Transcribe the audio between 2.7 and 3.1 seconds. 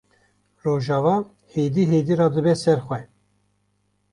xwe.